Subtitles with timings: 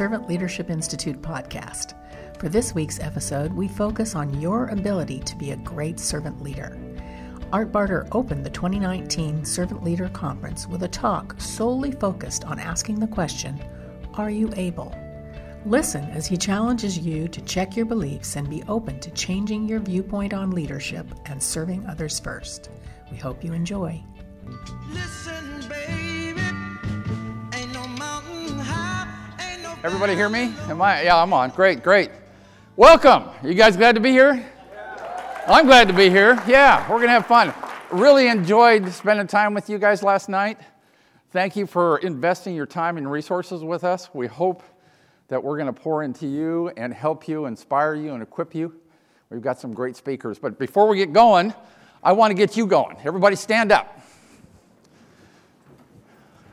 [0.00, 1.92] Servant Leadership Institute podcast.
[2.38, 6.78] For this week's episode, we focus on your ability to be a great servant leader.
[7.52, 12.98] Art Barter opened the 2019 Servant Leader Conference with a talk solely focused on asking
[12.98, 13.62] the question
[14.14, 14.96] Are you able?
[15.66, 19.80] Listen as he challenges you to check your beliefs and be open to changing your
[19.80, 22.70] viewpoint on leadership and serving others first.
[23.10, 24.02] We hope you enjoy.
[24.94, 25.39] Listen,
[29.82, 30.52] Everybody hear me?
[30.68, 31.04] Am I?
[31.04, 31.48] Yeah, I'm on.
[31.52, 32.10] Great, great.
[32.76, 33.30] Welcome.
[33.42, 34.44] You guys glad to be here?
[35.46, 36.38] I'm glad to be here.
[36.46, 37.54] Yeah, we're going to have fun.
[37.90, 40.58] Really enjoyed spending time with you guys last night.
[41.30, 44.10] Thank you for investing your time and resources with us.
[44.12, 44.62] We hope
[45.28, 48.78] that we're going to pour into you and help you, inspire you, and equip you.
[49.30, 50.38] We've got some great speakers.
[50.38, 51.54] But before we get going,
[52.02, 52.98] I want to get you going.
[53.02, 53.98] Everybody stand up.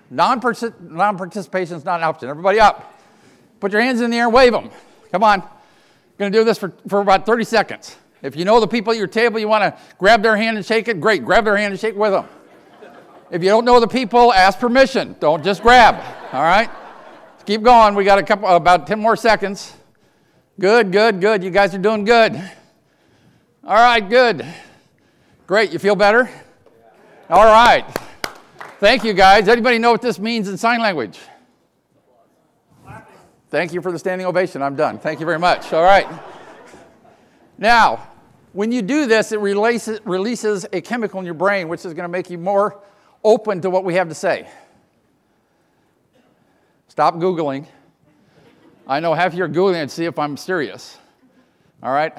[0.10, 2.30] Non participation is not an option.
[2.30, 2.94] Everybody up.
[3.60, 4.70] Put your hands in the air and wave them.
[5.12, 5.44] Come on.
[6.18, 7.96] Going to do this for, for about 30 seconds.
[8.22, 10.66] If you know the people at your table, you want to grab their hand and
[10.66, 11.24] shake it, great.
[11.24, 12.26] Grab their hand and shake with them.
[13.30, 15.16] If you don't know the people, ask permission.
[15.20, 15.96] Don't just grab.
[16.34, 16.70] All right?
[17.46, 17.94] Keep going.
[17.94, 19.74] We got a couple, about 10 more seconds.
[20.60, 21.44] Good, good, good.
[21.44, 22.34] You guys are doing good.
[23.64, 24.46] All right, good.
[25.46, 25.72] Great.
[25.72, 26.30] You feel better?
[27.30, 27.86] All right.
[28.80, 29.48] Thank you, guys.
[29.48, 31.20] Anybody know what this means in sign language?
[33.50, 34.62] Thank you for the standing ovation.
[34.62, 35.00] I'm done.
[35.00, 35.72] Thank you very much.
[35.72, 36.08] All right.
[37.58, 38.10] Now,
[38.52, 42.10] when you do this, it releases, a chemical in your brain, which is going to
[42.10, 42.82] make you more
[43.24, 44.50] open to what we have to say.
[46.90, 47.68] Stop Googling.
[48.86, 50.98] I know half of you are Googling and see if I'm serious.
[51.82, 52.14] All right?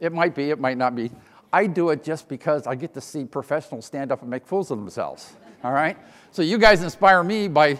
[0.00, 1.10] It might be, it might not be.
[1.52, 4.70] I do it just because I get to see professionals stand up and make fools
[4.70, 5.34] of themselves.
[5.62, 5.98] All right?
[6.30, 7.78] So you guys inspire me by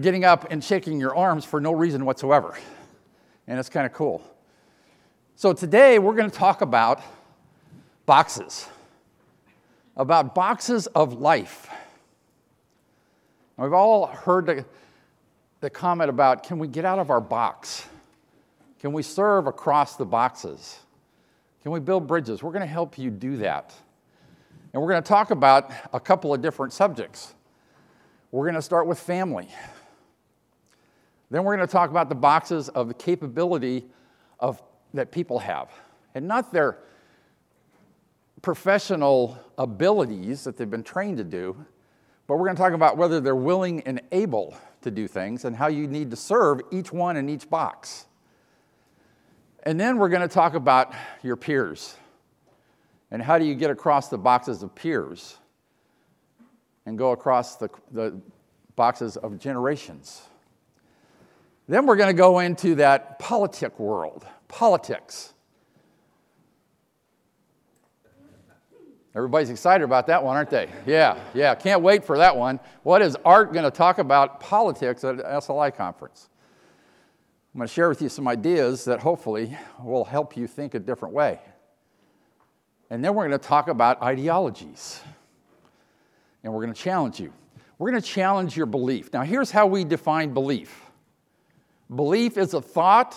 [0.00, 2.56] getting up and shaking your arms for no reason whatsoever.
[3.46, 4.22] And it's kind of cool.
[5.36, 7.00] So today we're going to talk about
[8.06, 8.68] boxes,
[9.96, 11.68] about boxes of life.
[13.56, 14.64] We've all heard the,
[15.60, 17.86] the comment about can we get out of our box?
[18.80, 20.78] Can we serve across the boxes?
[21.62, 22.42] Can we build bridges?
[22.42, 23.72] We're going to help you do that.
[24.72, 27.34] And we're going to talk about a couple of different subjects.
[28.32, 29.48] We're going to start with family.
[31.34, 33.86] Then we're going to talk about the boxes of the capability
[34.38, 34.62] of
[34.92, 35.68] that people have,
[36.14, 36.78] and not their
[38.40, 41.56] professional abilities that they've been trained to do,
[42.28, 45.56] but we're going to talk about whether they're willing and able to do things and
[45.56, 48.06] how you need to serve each one in each box.
[49.64, 50.94] And then we're going to talk about
[51.24, 51.96] your peers
[53.10, 55.36] and how do you get across the boxes of peers
[56.86, 58.20] and go across the, the
[58.76, 60.28] boxes of generations.
[61.66, 65.32] Then we're going to go into that politic world politics.
[69.16, 70.68] Everybody's excited about that one, aren't they?
[70.86, 72.58] Yeah, yeah, can't wait for that one.
[72.82, 76.28] What is Art going to talk about politics at an SLI conference?
[77.54, 80.80] I'm going to share with you some ideas that hopefully will help you think a
[80.80, 81.38] different way.
[82.90, 85.00] And then we're going to talk about ideologies.
[86.42, 87.32] And we're going to challenge you.
[87.78, 89.12] We're going to challenge your belief.
[89.12, 90.83] Now, here's how we define belief
[91.92, 93.16] belief is a thought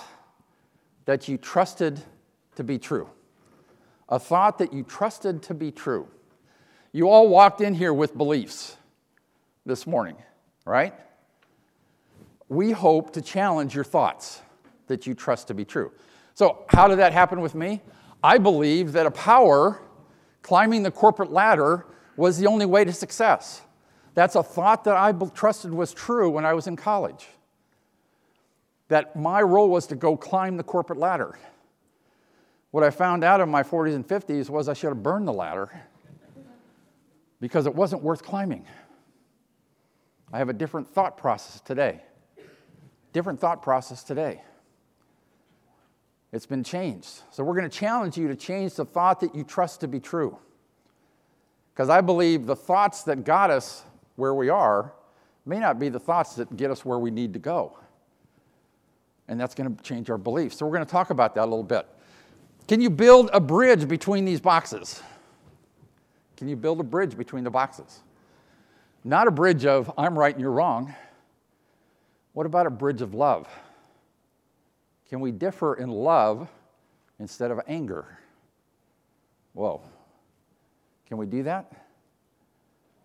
[1.06, 2.02] that you trusted
[2.56, 3.10] to be true.
[4.10, 6.08] A thought that you trusted to be true.
[6.92, 8.76] You all walked in here with beliefs
[9.66, 10.16] this morning,
[10.66, 10.94] right?
[12.50, 14.42] We hope to challenge your thoughts
[14.88, 15.92] that you trust to be true.
[16.34, 17.82] So, how did that happen with me?
[18.24, 19.82] I believe that a power
[20.42, 21.86] climbing the corporate ladder
[22.16, 23.62] was the only way to success.
[24.14, 27.28] That's a thought that I trusted was true when I was in college
[28.88, 31.38] that my role was to go climb the corporate ladder.
[32.72, 35.34] What I found out in my 40s and 50s was I should have burned the
[35.34, 35.82] ladder
[37.40, 38.66] because it wasn't worth climbing.
[40.32, 42.02] I have a different thought process today.
[43.14, 44.42] Different thought process today.
[46.34, 47.22] It's been changed.
[47.32, 50.00] So we're going to challenge you to change the thought that you trust to be
[50.00, 50.38] true.
[51.74, 53.84] Because I believe the thoughts that got us
[54.18, 54.94] where we are
[55.46, 57.78] may not be the thoughts that get us where we need to go
[59.28, 60.58] and that's going to change our beliefs.
[60.58, 61.88] So we're going to talk about that a little bit.
[62.68, 65.02] Can you build a bridge between these boxes?
[66.36, 68.02] Can you build a bridge between the boxes?
[69.04, 70.94] Not a bridge of I'm right and you're wrong.
[72.34, 73.48] What about a bridge of love?
[75.10, 76.50] Can we differ in love
[77.20, 78.20] instead of anger?
[79.54, 79.82] Whoa.
[81.08, 81.72] Can we do that?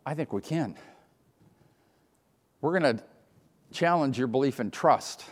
[0.05, 0.75] I think we can.
[2.61, 3.05] We're going to
[3.73, 5.25] challenge your belief in trust,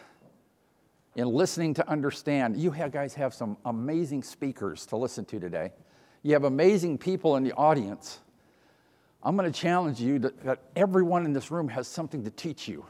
[1.16, 2.56] in listening to understand.
[2.56, 5.72] You guys have some amazing speakers to listen to today.
[6.22, 8.20] You have amazing people in the audience.
[9.22, 12.68] I'm going to challenge you that, that everyone in this room has something to teach
[12.68, 12.84] you.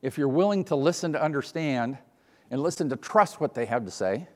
[0.00, 1.98] If you're willing to listen to understand
[2.50, 4.28] and listen to trust what they have to say,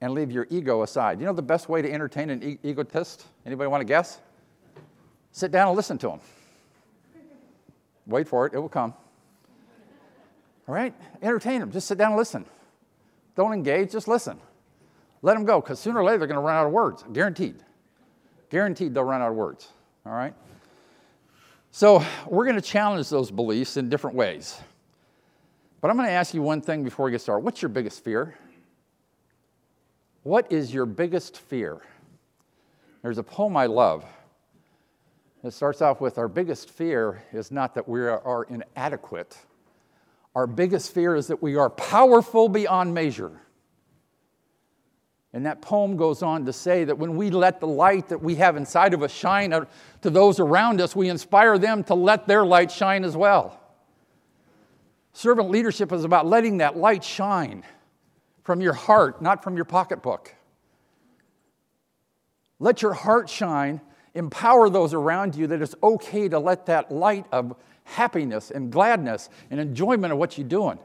[0.00, 1.20] and leave your ego aside.
[1.20, 3.26] You know the best way to entertain an e- egotist?
[3.44, 4.20] Anybody want to guess?
[5.32, 6.20] Sit down and listen to them.
[8.06, 8.94] Wait for it, it will come.
[10.68, 10.94] All right?
[11.22, 11.72] Entertain them.
[11.72, 12.44] Just sit down and listen.
[13.34, 14.38] Don't engage, just listen.
[15.22, 17.04] Let them go, because sooner or later they're going to run out of words.
[17.12, 17.56] Guaranteed.
[18.50, 19.68] Guaranteed they'll run out of words.
[20.04, 20.34] All right?
[21.70, 24.60] So we're going to challenge those beliefs in different ways.
[25.80, 27.44] But I'm going to ask you one thing before we get started.
[27.44, 28.36] What's your biggest fear?
[30.22, 31.80] What is your biggest fear?
[33.02, 34.04] There's a poem I love.
[35.44, 39.38] It starts off with Our biggest fear is not that we are inadequate,
[40.38, 43.40] our biggest fear is that we are powerful beyond measure.
[45.32, 48.36] And that poem goes on to say that when we let the light that we
[48.36, 49.66] have inside of us shine to
[50.10, 53.60] those around us, we inspire them to let their light shine as well.
[55.12, 57.64] Servant leadership is about letting that light shine
[58.44, 60.32] from your heart, not from your pocketbook.
[62.60, 63.80] Let your heart shine,
[64.14, 67.56] empower those around you that it's okay to let that light of
[67.88, 70.78] happiness and gladness and enjoyment of what you're doing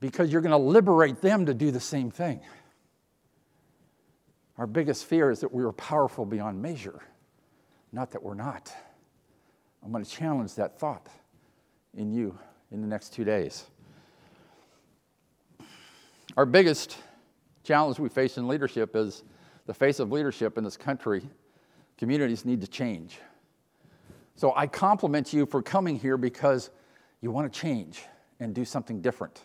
[0.00, 2.40] because you're going to liberate them to do the same thing.
[4.58, 7.00] Our biggest fear is that we are powerful beyond measure,
[7.92, 8.72] not that we're not.
[9.82, 11.08] I'm going to challenge that thought
[11.96, 12.38] in you
[12.70, 13.64] in the next two days.
[16.36, 16.96] Our biggest
[17.64, 19.24] challenge we face in leadership is
[19.66, 21.22] the face of leadership in this country.
[21.96, 23.18] Communities need to change.
[24.36, 26.70] So I compliment you for coming here because
[27.20, 28.02] you want to change
[28.40, 29.40] and do something different.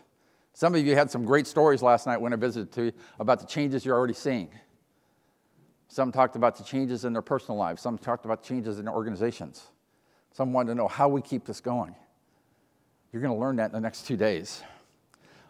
[0.53, 3.39] Some of you had some great stories last night when I visited to you about
[3.39, 4.49] the changes you're already seeing.
[5.87, 7.81] Some talked about the changes in their personal lives.
[7.81, 9.63] Some talked about changes in their organizations.
[10.31, 11.95] Some wanted to know how we keep this going.
[13.11, 14.61] You're going to learn that in the next two days.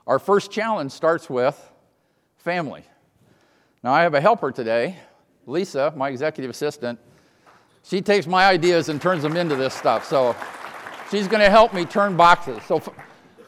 [0.07, 1.71] Our first challenge starts with
[2.37, 2.83] family.
[3.83, 4.97] Now, I have a helper today,
[5.45, 6.99] Lisa, my executive assistant.
[7.89, 10.05] She takes my ideas and turns them into this stuff.
[10.05, 10.35] So
[11.09, 12.61] she's going to help me turn boxes.
[12.67, 12.83] So,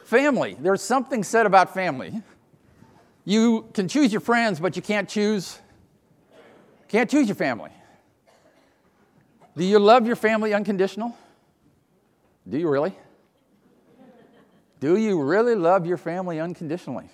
[0.04, 2.20] family, there's something said about family.
[3.24, 5.60] You can choose your friends, but you can't choose
[6.88, 7.70] can't choose your family.
[9.56, 11.16] Do you love your family unconditional?
[12.46, 12.94] Do you really?
[14.80, 17.08] Do you really love your family unconditionally?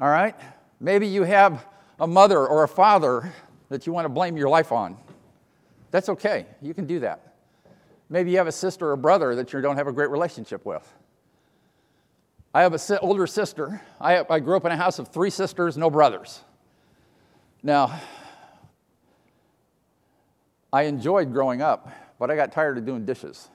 [0.00, 0.34] All right?
[0.80, 1.64] Maybe you have
[2.00, 3.32] a mother or a father
[3.68, 4.96] that you want to blame your life on.
[5.94, 6.46] That's okay.
[6.60, 7.34] You can do that.
[8.10, 10.92] Maybe you have a sister or brother that you don't have a great relationship with.
[12.52, 13.80] I have an older sister.
[14.00, 16.40] I, I grew up in a house of three sisters, no brothers.
[17.62, 17.96] Now,
[20.72, 21.88] I enjoyed growing up,
[22.18, 23.48] but I got tired of doing dishes.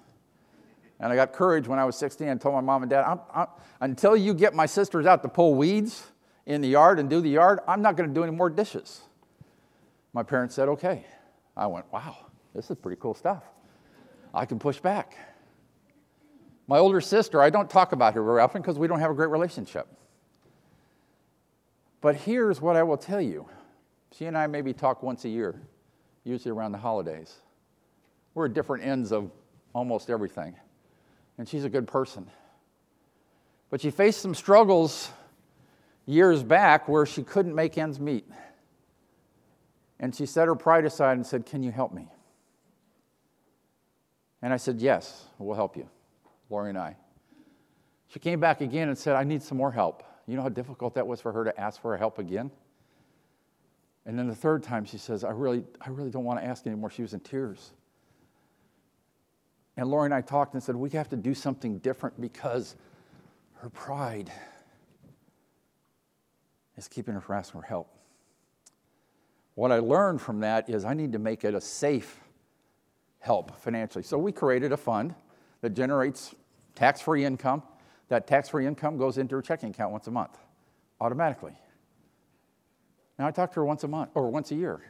[1.01, 3.19] And I got courage when I was 16 and told my mom and dad, I'm,
[3.33, 3.47] I'm,
[3.81, 6.05] until you get my sisters out to pull weeds
[6.45, 9.01] in the yard and do the yard, I'm not going to do any more dishes.
[10.13, 11.03] My parents said, okay.
[11.57, 12.15] I went, wow,
[12.53, 13.43] this is pretty cool stuff.
[14.33, 15.17] I can push back.
[16.67, 19.15] My older sister, I don't talk about her very often because we don't have a
[19.15, 19.87] great relationship.
[22.01, 23.47] But here's what I will tell you
[24.11, 25.61] she and I maybe talk once a year,
[26.23, 27.41] usually around the holidays.
[28.33, 29.31] We're at different ends of
[29.73, 30.55] almost everything
[31.39, 32.29] and she's a good person.
[33.71, 35.09] But she faced some struggles
[36.05, 38.27] years back where she couldn't make ends meet.
[40.01, 42.09] And she set her pride aside and said, Can you help me?
[44.41, 45.89] And I said, Yes, we'll help you,
[46.49, 46.95] Lori and I.
[48.07, 50.03] She came back again and said, I need some more help.
[50.25, 52.51] You know how difficult that was for her to ask for help again?
[54.05, 56.65] And then the third time she says, I really, I really don't want to ask
[56.65, 56.89] anymore.
[56.89, 57.71] She was in tears.
[59.77, 62.75] And Lori and I talked and said, we have to do something different because
[63.55, 64.31] her pride
[66.75, 67.93] is keeping her from asking for help.
[69.55, 72.19] What I learned from that is I need to make it a safe
[73.19, 74.03] help financially.
[74.03, 75.13] So we created a fund
[75.61, 76.33] that generates
[76.75, 77.63] tax free income.
[78.07, 80.37] That tax free income goes into her checking account once a month
[81.01, 81.53] automatically.
[83.17, 84.81] Now I talk to her once a month or once a year.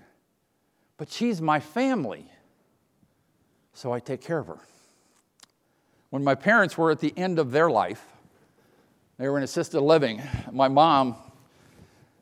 [0.97, 2.25] But she's my family,
[3.73, 4.59] so I take care of her.
[6.09, 8.05] When my parents were at the end of their life,
[9.17, 10.21] they were in assisted living.
[10.51, 11.15] My mom,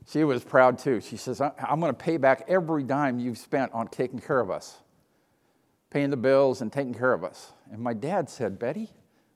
[0.08, 1.00] she was proud too.
[1.00, 4.50] She says, I'm going to pay back every dime you've spent on taking care of
[4.50, 4.76] us.
[5.90, 7.52] Paying the bills and taking care of us.
[7.70, 8.90] And my dad said, Betty,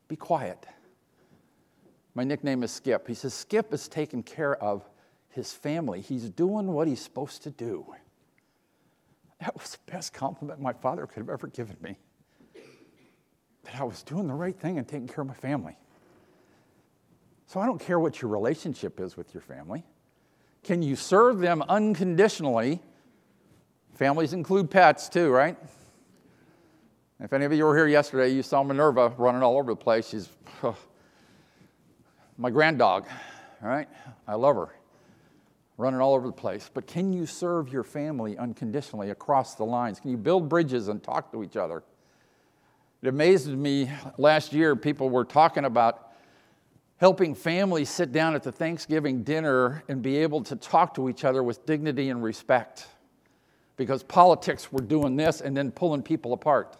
[0.09, 0.67] be quiet.
[2.15, 3.09] My nickname is Skip.
[3.09, 4.89] He says, Skip is taking care of
[5.31, 6.01] his family.
[6.01, 7.87] He's doing what he's supposed to do.
[9.41, 11.97] That was the best compliment my father could have ever given me.
[13.65, 15.77] That I was doing the right thing and taking care of my family.
[17.47, 19.85] So I don't care what your relationship is with your family.
[20.63, 22.81] Can you serve them unconditionally?
[23.95, 25.57] Families include pets too, right?
[27.23, 30.09] If any of you were here yesterday, you saw Minerva running all over the place.
[30.09, 30.29] She's
[30.65, 30.77] oh,
[32.37, 33.07] my grand dog,
[33.61, 33.89] right?
[34.27, 34.71] I love her,
[35.77, 36.69] running all over the place.
[36.75, 40.01] But can you serve your family unconditionally across the lines?
[40.01, 41.85] Can you build bridges and talk to each other?
[43.03, 43.89] It amazed me
[44.19, 46.11] last year, people were talking about
[46.97, 51.25] helping families sit down at the Thanksgiving dinner and be able to talk to each
[51.25, 52.89] other with dignity and respect
[53.77, 56.79] because politics were doing this and then pulling people apart.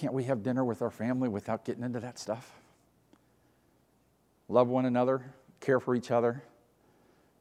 [0.00, 2.58] Can't we have dinner with our family without getting into that stuff?
[4.48, 5.22] Love one another,
[5.60, 6.42] care for each other,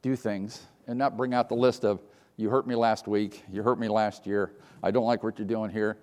[0.01, 2.01] do things, and not bring out the list of,
[2.35, 4.51] you hurt me last week, you hurt me last year,
[4.83, 5.99] I don't like what you're doing here.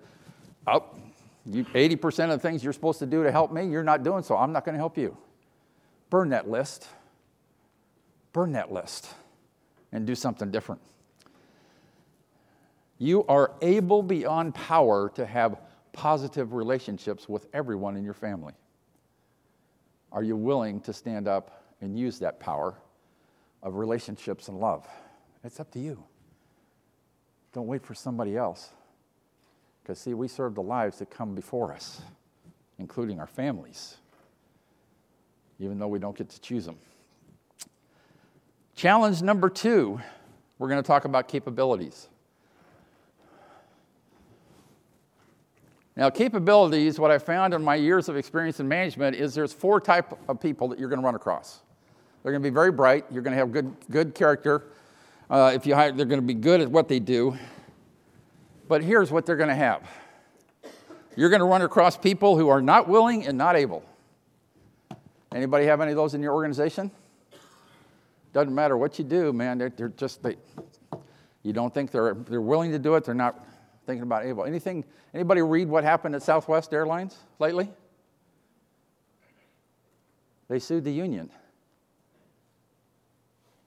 [0.65, 0.83] Oh,
[1.45, 4.23] you, 80% of the things you're supposed to do to help me, you're not doing,
[4.23, 5.15] so I'm not going to help you.
[6.09, 6.87] Burn that list.
[8.33, 9.13] Burn that list
[9.91, 10.81] and do something different.
[12.97, 15.59] You are able beyond power to have
[15.97, 18.53] positive relationships with everyone in your family?
[20.11, 22.75] Are you willing to stand up and use that power
[23.63, 24.87] of relationships and love?
[25.43, 26.03] It's up to you.
[27.51, 28.69] Don't wait for somebody else.
[29.81, 31.99] Because, see, we serve the lives that come before us,
[32.77, 33.97] including our families,
[35.59, 36.77] even though we don't get to choose them.
[38.75, 39.99] Challenge number two
[40.59, 42.07] we're going to talk about capabilities.
[45.97, 49.81] Now, capabilities, what I found in my years of experience in management is there's four
[49.81, 51.61] type of people that you're going to run across.
[52.21, 53.05] They're going to be very bright.
[53.11, 54.67] You're going to have good, good character.
[55.27, 57.35] Uh, if you hire, they're going to be good at what they do.
[58.67, 59.89] But here's what they're going to have.
[61.15, 63.83] You're going to run across people who are not willing and not able.
[65.33, 66.91] Anybody have any of those in your organization?
[68.33, 69.57] Doesn't matter what you do, man.
[69.57, 70.35] They're, they're just they.
[71.41, 73.03] You don't think they're they're willing to do it.
[73.03, 73.43] They're not
[73.87, 74.43] thinking about able.
[74.43, 77.69] Anything, anybody read what happened at Southwest Airlines lately?
[80.49, 81.31] They sued the union.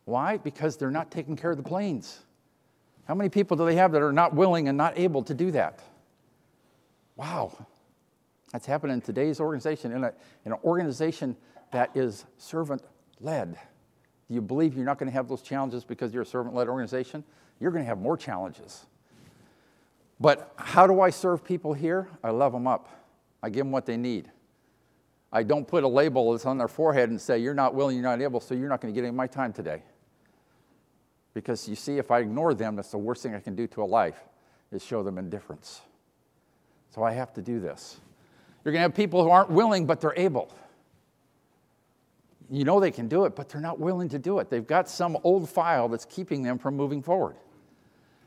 [0.04, 0.36] Why?
[0.36, 2.20] Because they're not taking care of the planes.
[3.08, 5.50] How many people do they have that are not willing and not able to do
[5.50, 5.80] that?
[7.16, 7.66] Wow.
[8.52, 10.12] That's happening in today's organization, in, a,
[10.44, 11.36] in an organization
[11.72, 12.82] that is servant
[13.20, 13.54] led.
[14.28, 16.68] Do you believe you're not going to have those challenges because you're a servant led
[16.68, 17.24] organization?
[17.58, 18.86] You're going to have more challenges.
[20.20, 22.08] But how do I serve people here?
[22.22, 22.88] I love them up.
[23.42, 24.30] I give them what they need.
[25.32, 28.04] I don't put a label that's on their forehead and say, You're not willing, you're
[28.04, 29.82] not able, so you're not going to get any of my time today.
[31.32, 33.82] Because you see, if I ignore them, that's the worst thing I can do to
[33.82, 34.20] a life,
[34.72, 35.80] is show them indifference.
[36.92, 38.00] So I have to do this.
[38.64, 40.52] You're going to have people who aren't willing, but they're able.
[42.50, 44.50] You know they can do it, but they're not willing to do it.
[44.50, 47.36] They've got some old file that's keeping them from moving forward.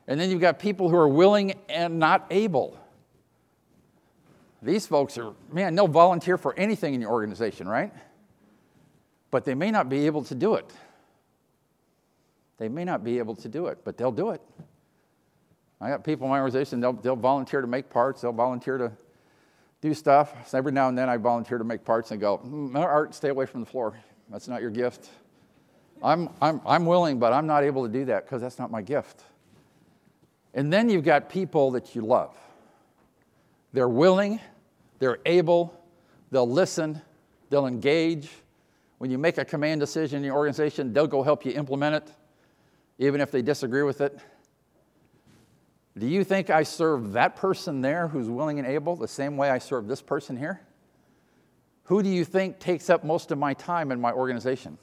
[0.08, 2.78] And then you've got people who are willing and not able.
[4.62, 7.94] These folks are, man, they'll volunteer for anything in your organization, right?
[9.32, 10.72] But they may not be able to do it.
[12.58, 14.42] They may not be able to do it, but they'll do it.
[15.82, 18.92] I got people in my organization, they'll, they'll volunteer to make parts, they'll volunteer to
[19.82, 20.34] do stuff.
[20.48, 23.30] So every now and then I volunteer to make parts and go, mm, Art, stay
[23.30, 24.00] away from the floor.
[24.30, 25.10] That's not your gift.
[26.02, 28.82] I'm, I'm, I'm willing, but I'm not able to do that because that's not my
[28.82, 29.24] gift.
[30.54, 32.36] And then you've got people that you love.
[33.74, 34.40] They're willing,
[35.00, 35.80] they're able,
[36.32, 37.02] they'll listen,
[37.50, 38.30] they'll engage.
[39.00, 42.12] When you make a command decision in your organization, they'll go help you implement it,
[43.00, 44.18] even if they disagree with it.
[45.98, 49.50] Do you think I serve that person there who's willing and able the same way
[49.50, 50.62] I serve this person here?
[51.86, 54.78] Who do you think takes up most of my time in my organization?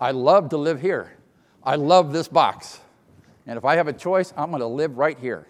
[0.00, 1.16] I love to live here.
[1.62, 2.80] I love this box.
[3.46, 5.46] And if I have a choice, I'm going to live right here.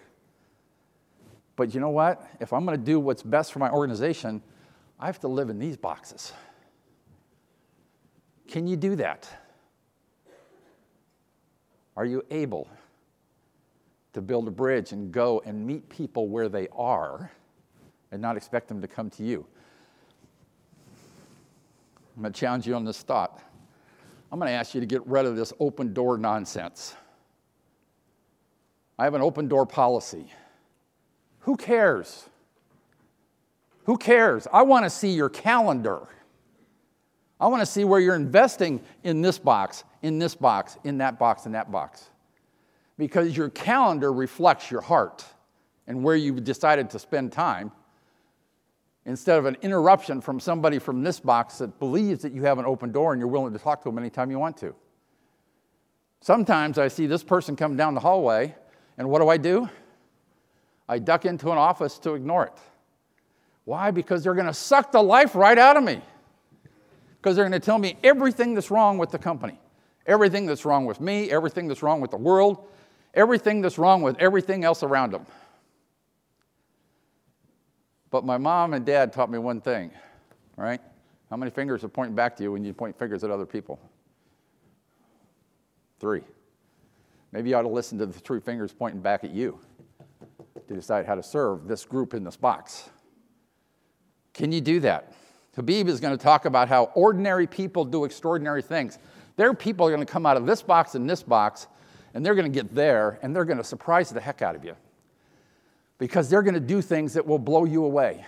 [1.55, 2.25] But you know what?
[2.39, 4.41] If I'm going to do what's best for my organization,
[4.99, 6.33] I have to live in these boxes.
[8.47, 9.29] Can you do that?
[11.95, 12.67] Are you able
[14.13, 17.31] to build a bridge and go and meet people where they are
[18.11, 19.45] and not expect them to come to you?
[22.15, 23.41] I'm going to challenge you on this thought.
[24.31, 26.95] I'm going to ask you to get rid of this open door nonsense.
[28.97, 30.31] I have an open door policy.
[31.41, 32.29] Who cares?
[33.85, 34.47] Who cares?
[34.51, 36.07] I want to see your calendar.
[37.39, 41.19] I want to see where you're investing in this box, in this box, in that
[41.19, 42.09] box, in that box.
[42.97, 45.25] Because your calendar reflects your heart
[45.87, 47.71] and where you've decided to spend time
[49.05, 52.65] instead of an interruption from somebody from this box that believes that you have an
[52.65, 54.73] open door and you're willing to talk to them anytime you want to.
[56.21, 58.55] Sometimes I see this person come down the hallway,
[58.97, 59.69] and what do I do?
[60.87, 62.57] I duck into an office to ignore it.
[63.65, 63.91] Why?
[63.91, 66.01] Because they're going to suck the life right out of me.
[67.17, 69.57] Because they're going to tell me everything that's wrong with the company,
[70.05, 72.67] everything that's wrong with me, everything that's wrong with the world,
[73.13, 75.25] everything that's wrong with everything else around them.
[78.11, 79.91] But my mom and dad taught me one thing,
[80.57, 80.81] right?
[81.29, 83.79] How many fingers are pointing back to you when you point fingers at other people?
[85.99, 86.21] Three.
[87.33, 89.59] Maybe you ought to listen to the three fingers pointing back at you
[90.67, 92.91] to decide how to serve this group in this box.
[94.35, 95.13] Can you do that?
[95.55, 98.99] Habib is going to talk about how ordinary people do extraordinary things.
[99.35, 101.65] Their people are going to come out of this box and this box,
[102.13, 104.63] and they're going to get there, and they're going to surprise the heck out of
[104.63, 104.75] you
[105.97, 108.23] because they're going to do things that will blow you away.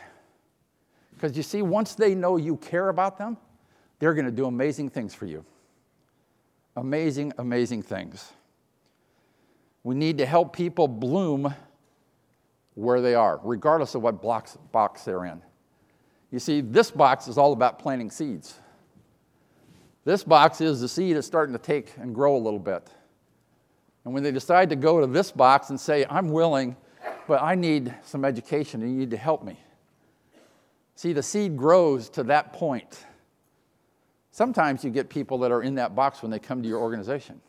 [1.13, 3.38] Because you see, once they know you care about them,
[4.00, 5.45] they're going to do amazing things for you.
[6.75, 8.33] Amazing, amazing things.
[9.85, 11.53] We need to help people bloom
[12.73, 15.41] where they are, regardless of what box, box they're in.
[16.31, 18.59] You see, this box is all about planting seeds.
[20.03, 22.89] This box is the seed is starting to take and grow a little bit.
[24.03, 26.75] And when they decide to go to this box and say, I'm willing
[27.27, 29.59] but I need some education and you need to help me.
[30.95, 33.05] See, the seed grows to that point.
[34.31, 37.41] Sometimes you get people that are in that box when they come to your organization.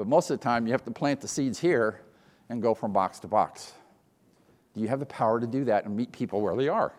[0.00, 2.00] But most of the time, you have to plant the seeds here
[2.48, 3.74] and go from box to box.
[4.74, 6.94] Do you have the power to do that and meet people where they are?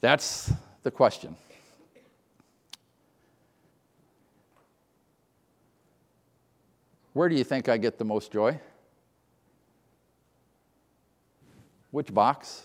[0.00, 0.52] That's
[0.84, 1.34] the question.
[7.12, 8.60] Where do you think I get the most joy?
[11.90, 12.62] Which box?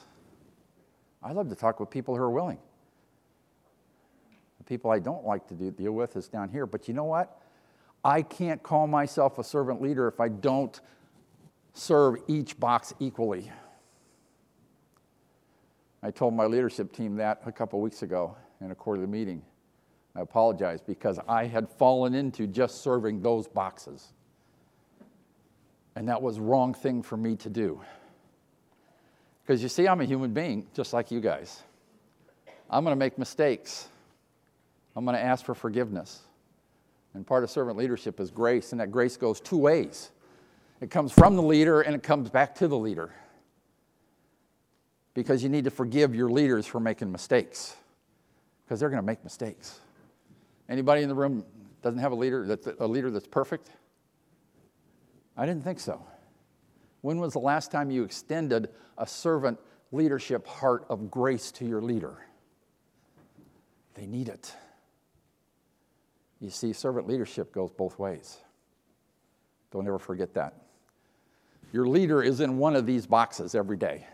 [1.24, 2.60] I love to talk with people who are willing.
[4.60, 6.68] The people I don't like to deal with is down here.
[6.68, 7.42] But you know what?
[8.04, 10.80] I can't call myself a servant leader if I don't
[11.74, 13.52] serve each box equally.
[16.02, 19.42] I told my leadership team that a couple weeks ago in a quarterly meeting.
[20.16, 24.14] I apologize because I had fallen into just serving those boxes.
[25.96, 27.82] And that was wrong thing for me to do.
[29.44, 31.64] Because you see, I'm a human being just like you guys.
[32.70, 33.88] I'm going to make mistakes.
[34.96, 36.22] I'm going to ask for forgiveness.
[37.20, 40.12] And part of servant leadership is grace, and that grace goes two ways
[40.80, 43.14] it comes from the leader and it comes back to the leader.
[45.14, 47.76] Because you need to forgive your leaders for making mistakes,
[48.64, 49.82] because they're going to make mistakes.
[50.70, 51.44] Anybody in the room
[51.82, 53.70] doesn't have a leader that's a leader that's perfect?
[55.36, 56.02] I didn't think so.
[57.02, 59.60] When was the last time you extended a servant
[59.92, 62.16] leadership heart of grace to your leader?
[63.96, 64.56] They need it.
[66.40, 68.38] You see, servant leadership goes both ways.
[69.72, 70.54] Don't ever forget that.
[71.72, 74.08] Your leader is in one of these boxes every day.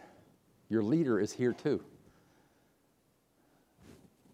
[0.69, 1.83] Your leader is here too.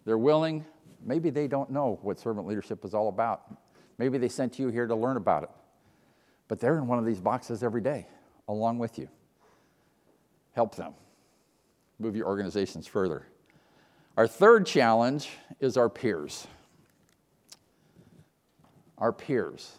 [0.04, 0.64] They're willing.
[1.04, 3.42] Maybe they don't know what servant leadership is all about.
[3.98, 5.50] Maybe they sent you here to learn about it.
[6.48, 8.06] But they're in one of these boxes every day
[8.48, 9.08] along with you.
[10.54, 10.94] Help them.
[11.98, 13.26] Move your organizations further.
[14.16, 16.46] Our third challenge is our peers.
[19.02, 19.78] Our peers.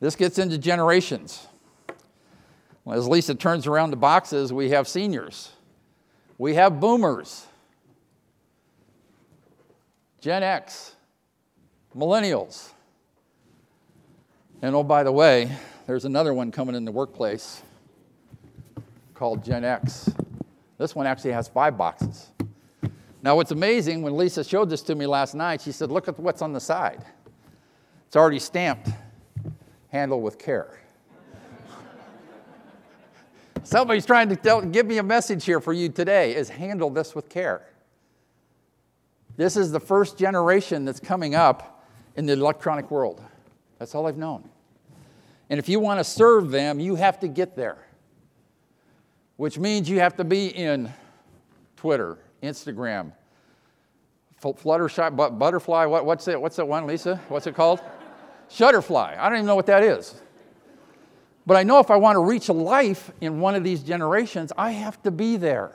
[0.00, 1.46] This gets into generations.
[2.90, 5.52] As Lisa turns around the boxes, we have seniors,
[6.36, 7.46] we have boomers,
[10.20, 10.96] Gen X,
[11.96, 12.72] millennials.
[14.62, 15.52] And oh, by the way,
[15.86, 17.62] there's another one coming in the workplace
[19.14, 20.10] called Gen X.
[20.76, 22.32] This one actually has five boxes.
[23.22, 26.18] Now, what's amazing, when Lisa showed this to me last night, she said, Look at
[26.18, 27.04] what's on the side.
[28.08, 28.88] It's already stamped,
[29.90, 30.80] handle with care.
[33.64, 37.14] Somebody's trying to tell, give me a message here for you today is handle this
[37.14, 37.68] with care.
[39.36, 41.84] This is the first generation that's coming up
[42.16, 43.22] in the electronic world.
[43.78, 44.48] That's all I've known.
[45.50, 47.76] And if you want to serve them, you have to get there,
[49.36, 50.90] which means you have to be in
[51.76, 53.12] Twitter, Instagram,
[54.40, 56.40] Fluttershy, Butterfly, what, what's it?
[56.40, 57.20] What's that one, Lisa?
[57.28, 57.82] What's it called?
[58.50, 59.18] Shutterfly.
[59.18, 60.20] I don't even know what that is.
[61.46, 64.52] But I know if I want to reach a life in one of these generations,
[64.58, 65.74] I have to be there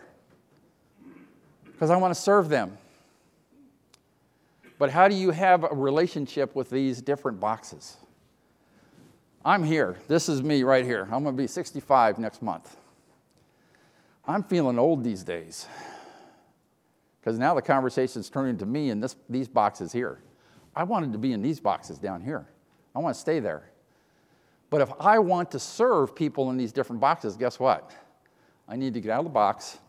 [1.71, 2.77] because I want to serve them.
[4.77, 7.97] But how do you have a relationship with these different boxes?
[9.45, 9.97] I'm here.
[10.07, 11.03] This is me right here.
[11.11, 12.77] I'm going to be 65 next month.
[14.25, 15.67] I'm feeling old these days
[17.19, 20.19] because now the conversation's turning to me in this, these boxes here.
[20.75, 22.47] I wanted to be in these boxes down here.
[22.95, 23.69] I want to stay there.
[24.69, 27.91] But if I want to serve people in these different boxes, guess what?
[28.67, 29.79] I need to get out of the box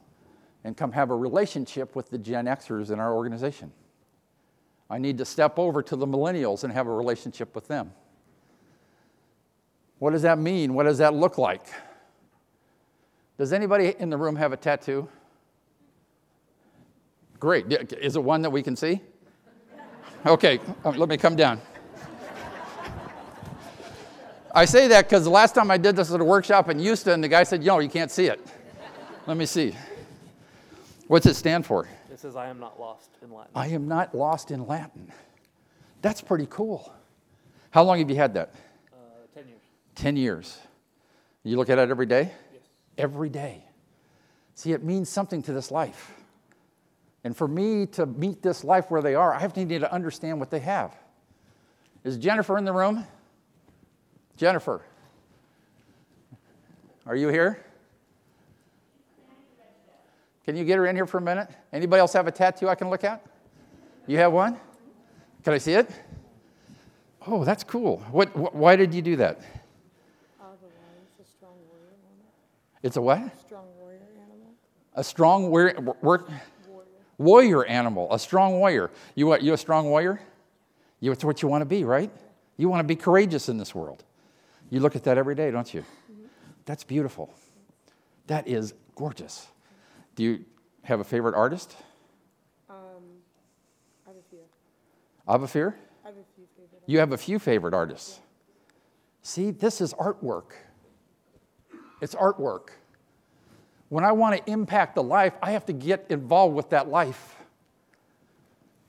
[0.65, 3.73] and come have a relationship with the Gen Xers in our organization.
[4.91, 7.93] I need to step over to the millennials and have a relationship with them.
[9.99, 10.75] What does that mean?
[10.75, 11.63] What does that look like?
[13.39, 15.09] Does anybody in the room have a tattoo?
[17.41, 17.73] Great.
[17.73, 19.01] Is it one that we can see?
[20.27, 21.61] Okay, um, let me come down.
[24.57, 27.21] I say that because the last time I did this at a workshop in Houston,
[27.21, 28.41] the guy said, No, you can't see it.
[29.27, 29.75] Let me see.
[31.09, 31.89] What's it stand for?
[32.11, 33.51] It says, I am not lost in Latin.
[33.57, 35.11] I am not lost in Latin.
[36.03, 36.95] That's pretty cool.
[37.71, 38.55] How long have you had that?
[38.93, 38.97] Uh,
[39.35, 39.61] 10 years.
[39.97, 40.59] 10 years.
[41.43, 42.31] You look at it every day?
[42.53, 42.63] Yes.
[42.97, 43.65] Every day.
[44.55, 46.13] See, it means something to this life.
[47.25, 49.93] And for me to meet this life where they are, I have to need to
[49.93, 50.95] understand what they have.
[52.05, 53.05] Is Jennifer in the room?
[54.37, 54.83] Jennifer,
[57.07, 57.65] are you here?
[60.45, 61.49] Can you get her in here for a minute?
[61.73, 63.25] Anybody else have a tattoo I can look at?
[64.07, 64.59] You have one?
[65.43, 65.91] Can I see it?
[67.27, 67.99] Oh, that's cool.
[68.11, 69.41] What, wh- why did you do that?
[70.41, 70.61] Otherwise,
[71.21, 72.27] a strong warrior animal.
[72.83, 73.41] It's a what?
[73.41, 74.53] Strong warrior animal.
[74.95, 76.27] A strong warrior, war,
[77.17, 78.91] warrior animal, a strong warrior.
[79.15, 80.21] You, what, you a strong warrior?
[81.01, 82.11] You, it's what you want to be, right?
[82.59, 84.05] You want to be courageous in this world.
[84.71, 85.85] You look at that every day, don't you?
[86.65, 87.35] That's beautiful.
[88.27, 89.47] That is gorgeous.
[90.17, 90.45] Do you
[90.83, 91.77] have a favorite artist?
[92.71, 92.77] Um,
[94.07, 94.39] I have a few.
[95.29, 95.75] Abafir?
[96.05, 96.83] I have a few favorite.
[96.87, 98.21] You have a few favorite artists.
[99.23, 100.53] See, this is artwork.
[102.01, 102.69] It's artwork.
[103.89, 107.37] When I want to impact the life, I have to get involved with that life.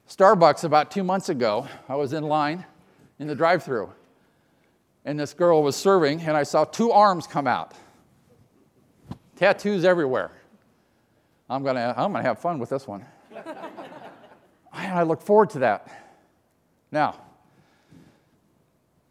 [0.09, 2.65] Starbucks, about two months ago, I was in line
[3.19, 3.91] in the drive through,
[5.05, 7.73] and this girl was serving, and I saw two arms come out.
[9.35, 10.31] Tattoos everywhere.
[11.47, 13.05] I'm going to I'm to have fun with this one.
[13.35, 13.45] and
[14.73, 15.87] I look forward to that.
[16.91, 17.15] Now,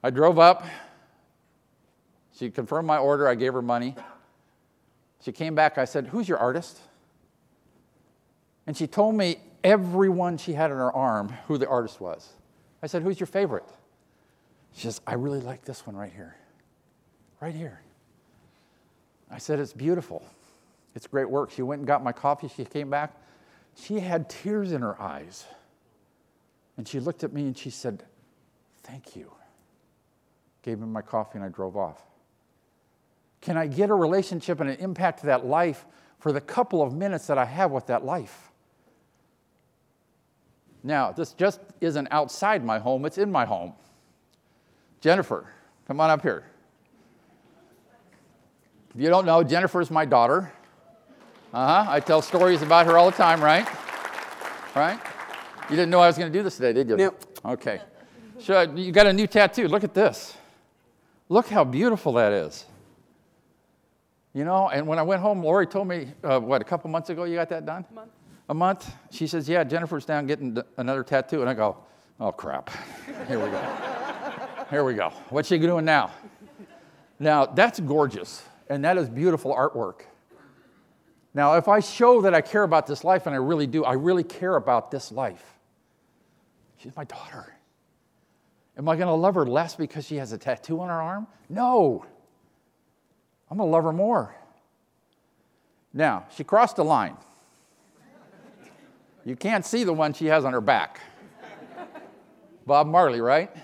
[0.03, 0.65] I drove up.
[2.37, 3.29] She confirmed my order.
[3.29, 3.95] I gave her money.
[5.25, 5.79] She came back.
[5.79, 6.79] I said, Who's your artist?
[8.67, 12.33] And she told me everyone she had on her arm who the artist was.
[12.83, 13.69] I said, Who's your favorite?
[14.75, 16.37] She says, I really like this one right here.
[17.41, 17.81] Right here.
[19.31, 20.25] I said, It's beautiful.
[20.95, 21.51] It's great work.
[21.51, 22.49] She went and got my coffee.
[22.55, 23.15] She came back.
[23.77, 25.45] She had tears in her eyes.
[26.77, 28.05] And she looked at me and she said,
[28.83, 29.33] Thank you.
[30.63, 32.03] Gave me my coffee and I drove off.
[33.41, 35.85] Can I get a relationship and an impact to that life
[36.19, 38.51] for the couple of minutes that I have with that life?
[40.83, 43.75] Now, this just isn't outside my home, it's in my home.
[45.05, 45.45] Jennifer,
[45.87, 46.45] come on up here.
[48.95, 50.51] If you don't know, Jennifer's my daughter.
[51.53, 51.93] Uh huh.
[51.93, 53.69] I tell stories about her all the time, right?
[54.75, 54.99] Right?
[55.69, 56.97] You didn't know I was going to do this today, did you?
[56.97, 57.23] Nope.
[57.45, 57.83] Okay.
[58.39, 59.69] So you got a new tattoo.
[59.69, 60.39] Look at this.
[61.29, 62.65] Look how beautiful that is.
[64.33, 67.11] You know, and when I went home, Lori told me, uh, what, a couple months
[67.11, 67.85] ago you got that done?
[67.91, 68.11] A month.
[68.49, 68.95] A month?
[69.11, 71.43] She says, yeah, Jennifer's down getting another tattoo.
[71.43, 71.77] And I go,
[72.21, 72.71] oh, crap.
[73.29, 74.04] Here we go.
[74.71, 75.11] Here we go.
[75.29, 76.11] What's she doing now?
[77.19, 80.03] Now, that's gorgeous, and that is beautiful artwork.
[81.35, 83.93] Now, if I show that I care about this life, and I really do, I
[83.93, 85.45] really care about this life,
[86.79, 87.55] she's my daughter.
[88.77, 91.27] Am I going to love her less because she has a tattoo on her arm?
[91.49, 92.05] No.
[93.51, 94.35] I'm going to love her more.
[95.93, 97.17] Now, she crossed the line.
[99.25, 101.01] You can't see the one she has on her back.
[102.67, 103.55] Bob Marley, right?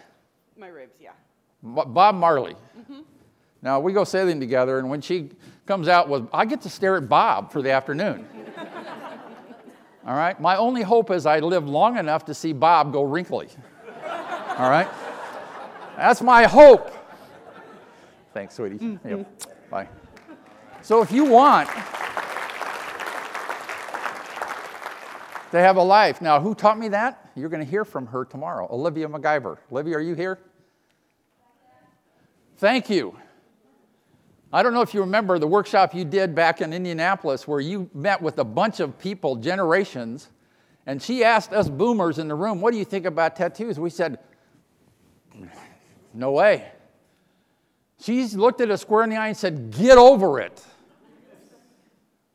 [1.63, 1.93] My ribs, yeah.
[1.93, 2.55] Bob Marley.
[2.79, 3.01] Mm-hmm.
[3.63, 5.31] Now, we go sailing together, and when she
[5.67, 8.27] comes out with, I get to stare at Bob for the afternoon.
[10.07, 10.41] All right?
[10.41, 13.49] My only hope is I live long enough to see Bob go wrinkly.
[14.57, 14.89] All right?
[15.97, 16.93] That's my hope.
[18.33, 18.79] Thanks, sweetie.
[18.79, 19.09] Mm-hmm.
[19.09, 19.43] Yep.
[19.71, 19.89] Bye.
[20.83, 21.69] So if you want
[25.51, 27.31] to have a life, now who taught me that?
[27.35, 28.67] You're going to hear from her tomorrow.
[28.71, 29.59] Olivia McIvor.
[29.71, 30.39] Olivia, are you here?
[32.61, 33.17] Thank you.
[34.53, 37.89] I don't know if you remember the workshop you did back in Indianapolis where you
[37.95, 40.29] met with a bunch of people, generations,
[40.85, 43.81] and she asked us boomers in the room, What do you think about tattoos?
[43.81, 44.19] We said,
[46.13, 46.71] No way.
[47.99, 50.63] She looked at us square in the eye and said, Get over it.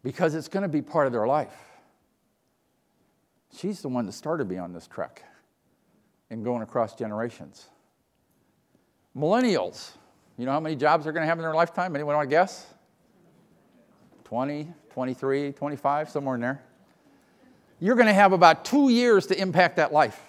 [0.02, 1.54] Because it's going to be part of their life.
[3.56, 5.24] She's the one that started me on this trek
[6.32, 7.68] and going across generations.
[9.16, 9.92] Millennials,
[10.38, 11.96] you know how many jobs they're going to have in their lifetime?
[11.96, 12.66] Anyone want to guess?
[14.26, 16.64] 20, 23, 25, somewhere in there.
[17.80, 20.20] You're going to have about two years to impact that life.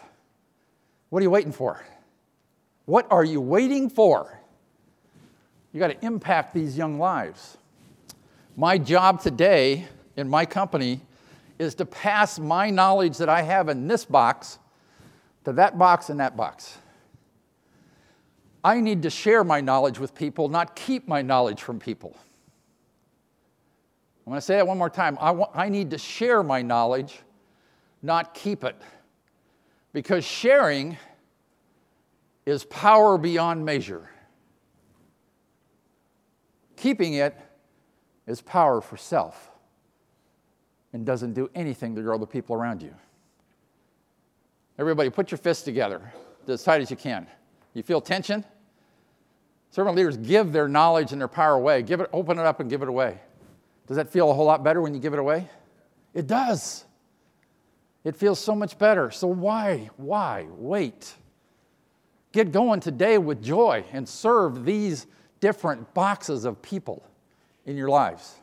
[1.08, 1.82] What are you waiting for?
[2.84, 4.38] What are you waiting for?
[5.72, 7.58] You got to impact these young lives.
[8.56, 11.00] My job today in my company
[11.58, 14.58] is to pass my knowledge that I have in this box
[15.44, 16.78] to that box and that box.
[18.66, 22.16] I need to share my knowledge with people, not keep my knowledge from people.
[24.26, 25.16] I'm going to say that one more time.
[25.20, 27.20] I, want, I need to share my knowledge,
[28.02, 28.74] not keep it.
[29.92, 30.96] Because sharing
[32.44, 34.10] is power beyond measure.
[36.74, 37.38] Keeping it
[38.26, 39.48] is power for self
[40.92, 42.92] and doesn't do anything to grow the people around you.
[44.76, 46.12] Everybody, put your fists together
[46.48, 47.28] as tight as you can.
[47.72, 48.44] You feel tension?
[49.76, 51.82] Servant leaders give their knowledge and their power away.
[51.82, 53.20] Give it, open it up and give it away.
[53.86, 55.50] Does that feel a whole lot better when you give it away?
[56.14, 56.86] It does.
[58.02, 59.10] It feels so much better.
[59.10, 61.12] So why, why wait?
[62.32, 65.06] Get going today with joy and serve these
[65.40, 67.06] different boxes of people
[67.66, 68.36] in your lives.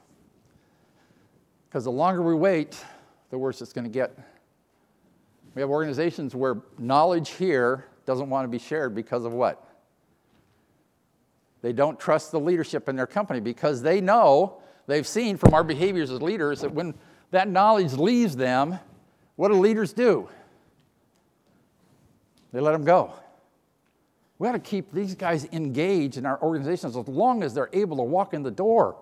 [1.67, 2.79] Because the longer we wait,
[3.31, 4.15] the worse it's going to get.
[5.55, 9.72] We have organizations where knowledge here doesn't want to be shared because of what?
[11.63, 15.63] They don't trust the leadership in their company because they know, they've seen from our
[15.63, 16.93] behaviors as leaders, that when
[17.31, 18.77] that knowledge leaves them,
[19.37, 20.29] what do leaders do?
[22.51, 23.13] They let them go.
[24.37, 27.95] We got to keep these guys engaged in our organizations as long as they're able
[27.95, 28.97] to walk in the door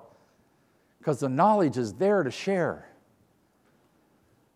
[1.00, 2.88] because the knowledge is there to share.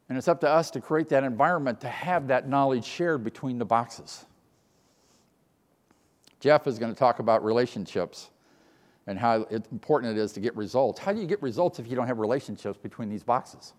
[0.09, 3.57] And it's up to us to create that environment to have that knowledge shared between
[3.57, 4.25] the boxes.
[6.39, 8.29] Jeff is going to talk about relationships
[9.07, 10.99] and how important it is to get results.
[10.99, 13.73] How do you get results if you don't have relationships between these boxes?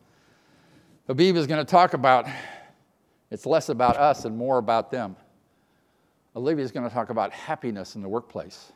[1.06, 2.26] Habib is going to talk about
[3.30, 5.16] it's less about us and more about them.
[6.36, 8.72] Olivia is going to talk about happiness in the workplace.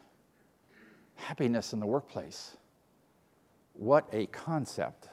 [1.14, 2.56] Happiness in the workplace.
[3.74, 5.08] What a concept.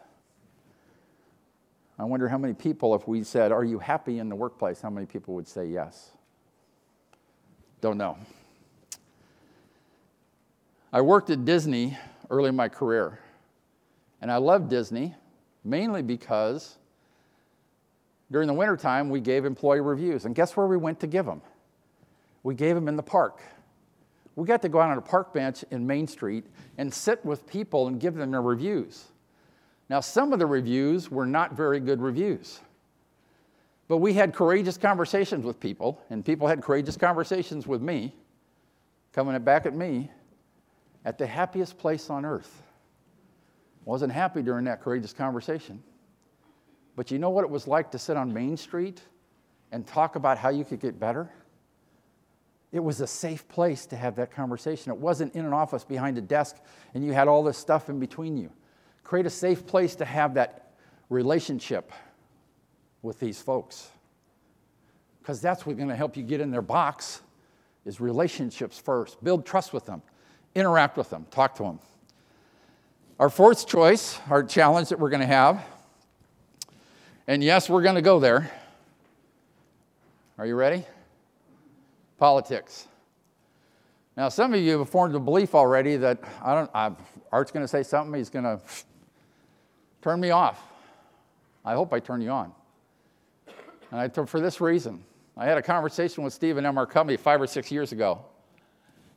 [1.99, 4.81] I wonder how many people, if we said, Are you happy in the workplace?
[4.81, 6.11] How many people would say yes?
[7.81, 8.17] Don't know.
[10.91, 11.97] I worked at Disney
[12.29, 13.19] early in my career,
[14.21, 15.15] and I loved Disney
[15.63, 16.77] mainly because
[18.31, 20.25] during the wintertime we gave employee reviews.
[20.25, 21.41] And guess where we went to give them?
[22.43, 23.41] We gave them in the park.
[24.35, 26.45] We got to go out on a park bench in Main Street
[26.77, 29.05] and sit with people and give them their reviews.
[29.89, 32.59] Now, some of the reviews were not very good reviews.
[33.87, 38.13] But we had courageous conversations with people, and people had courageous conversations with me,
[39.13, 40.11] coming back at me
[41.07, 42.63] at the happiest place on earth.
[43.85, 45.81] Wasn't happy during that courageous conversation.
[46.97, 49.01] But you know what it was like to sit on Main Street
[49.71, 51.31] and talk about how you could get better?
[52.73, 54.91] It was a safe place to have that conversation.
[54.91, 56.57] It wasn't in an office behind a desk
[56.93, 58.51] and you had all this stuff in between you.
[59.05, 60.73] Create a safe place to have that
[61.09, 61.93] relationship
[63.01, 63.89] with these folks.
[65.21, 67.21] Because that's what's going to help you get in their box
[67.85, 69.23] is relationships first.
[69.23, 70.01] Build trust with them
[70.57, 71.79] interact with them, talk to them.
[73.19, 75.63] Our fourth choice, our challenge that we're going to have,
[77.27, 78.51] and yes, we're going to go there.
[80.37, 80.85] Are you ready?
[82.17, 82.87] Politics.
[84.15, 86.71] Now, some of you have formed a belief already that I don't.
[86.73, 86.95] I've,
[87.31, 88.13] Art's going to say something.
[88.17, 88.59] He's going to
[90.01, 90.63] turn me off.
[91.65, 92.51] I hope I turn you on.
[93.91, 95.03] And I, for this reason,
[95.35, 96.77] I had a conversation with Stephen M.
[96.77, 96.85] R.
[96.85, 98.25] Covey five or six years ago.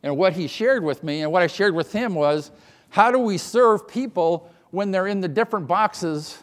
[0.03, 2.51] And what he shared with me and what I shared with him was
[2.89, 6.43] how do we serve people when they're in the different boxes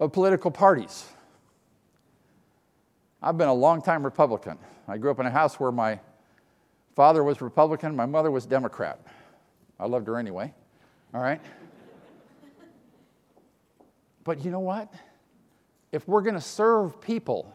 [0.00, 1.06] of political parties?
[3.22, 4.58] I've been a long-time Republican.
[4.86, 5.98] I grew up in a house where my
[6.94, 9.00] father was Republican, my mother was Democrat.
[9.78, 10.52] I loved her anyway.
[11.14, 11.40] All right?
[14.24, 14.92] But you know what?
[15.90, 17.54] If we're going to serve people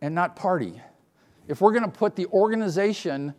[0.00, 0.80] and not party,
[1.48, 3.34] if we're going to put the organization,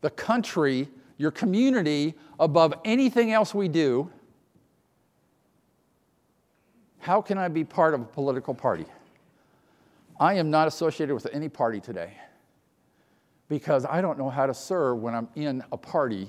[0.00, 4.10] the country, your community above anything else we do,
[6.98, 8.86] how can I be part of a political party?
[10.20, 12.12] I am not associated with any party today
[13.48, 16.28] because I don't know how to serve when I'm in a party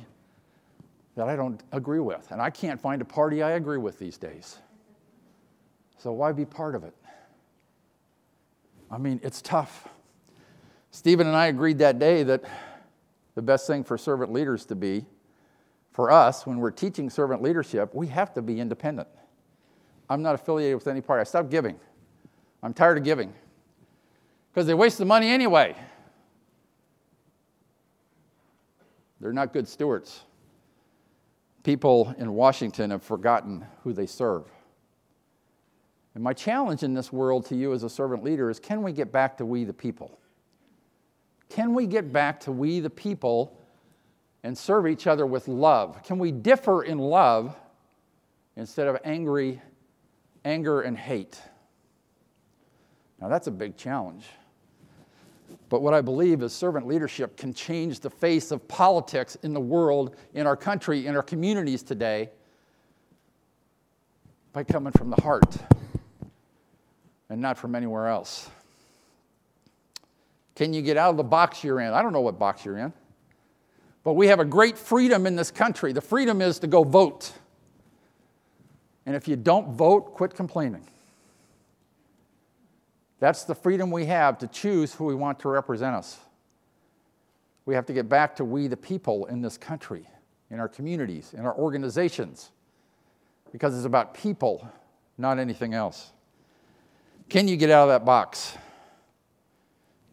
[1.16, 2.32] that I don't agree with.
[2.32, 4.58] And I can't find a party I agree with these days.
[5.98, 6.94] So why be part of it?
[8.92, 9.88] I mean, it's tough.
[10.94, 12.44] Stephen and I agreed that day that
[13.34, 15.04] the best thing for servant leaders to be,
[15.92, 19.08] for us, when we're teaching servant leadership, we have to be independent.
[20.08, 21.22] I'm not affiliated with any party.
[21.22, 21.80] I stopped giving.
[22.62, 23.34] I'm tired of giving
[24.52, 25.76] because they waste the money anyway.
[29.20, 30.22] They're not good stewards.
[31.64, 34.46] People in Washington have forgotten who they serve.
[36.14, 38.92] And my challenge in this world to you as a servant leader is can we
[38.92, 40.20] get back to we the people?
[41.54, 43.60] Can we get back to we the people
[44.42, 46.02] and serve each other with love?
[46.02, 47.56] Can we differ in love
[48.56, 49.62] instead of angry,
[50.44, 51.40] anger and hate?
[53.22, 54.26] Now that's a big challenge.
[55.70, 59.62] But what I believe is servant leadership can change the face of politics in the
[59.62, 62.32] world, in our country, in our communities today
[64.54, 65.56] by coming from the heart
[67.30, 68.50] and not from anywhere else.
[70.56, 71.94] Can you get out of the box you're in?
[71.94, 72.94] I don't know what box you're in.
[74.04, 75.94] But we have a great freedom in this country.
[75.94, 77.32] The freedom is to go vote.
[79.06, 80.86] And if you don't vote, quit complaining.
[83.20, 86.20] That's the freedom we have to choose who we want to represent us.
[87.66, 90.06] We have to get back to we, the people in this country,
[90.52, 92.52] in our communities, in our organizations,
[93.54, 94.68] because it's about people,
[95.18, 96.12] not anything else.
[97.30, 98.58] Can you get out of that box?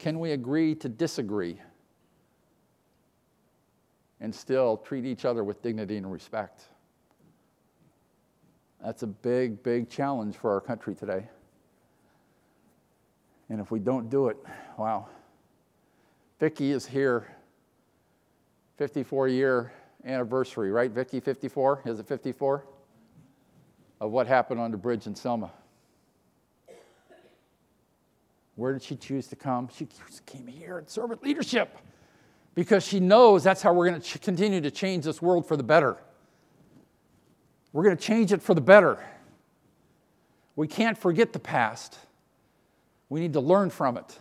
[0.01, 1.61] Can we agree to disagree
[4.19, 6.63] and still treat each other with dignity and respect?
[8.83, 11.29] That's a big, big challenge for our country today.
[13.51, 14.39] And if we don't do it,
[14.79, 15.07] wow.
[16.39, 17.37] Vicki is here,
[18.79, 19.71] 54 year
[20.07, 20.91] anniversary, right?
[20.91, 21.83] Vicki, 54?
[21.85, 22.65] Is it 54?
[24.01, 25.53] Of what happened on the bridge in Selma.
[28.61, 29.71] Where did she choose to come?
[29.75, 29.89] She
[30.27, 31.79] came here in servant leadership
[32.55, 35.63] because she knows that's how we're going to continue to change this world for the
[35.63, 35.97] better.
[37.73, 39.03] We're going to change it for the better.
[40.57, 41.97] We can't forget the past.
[43.09, 44.19] We need to learn from it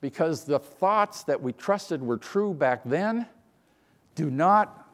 [0.00, 3.28] because the thoughts that we trusted were true back then
[4.16, 4.88] do not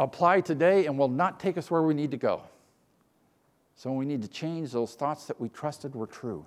[0.00, 2.42] apply today and will not take us where we need to go.
[3.76, 6.44] So we need to change those thoughts that we trusted were true.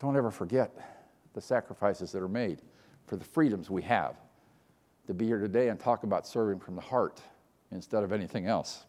[0.00, 0.72] Don't ever forget
[1.34, 2.62] the sacrifices that are made
[3.06, 4.16] for the freedoms we have
[5.06, 7.20] to be here today and talk about serving from the heart
[7.70, 8.84] instead of anything else.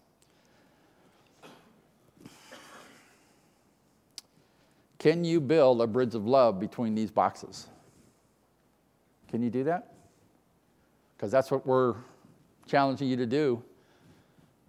[4.99, 7.67] Can you build a bridge of love between these boxes?
[9.27, 9.93] Can you do that?
[11.17, 11.95] Because that's what we're
[12.67, 13.61] challenging you to do